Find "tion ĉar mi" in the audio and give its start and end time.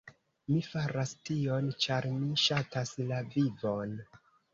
1.29-2.31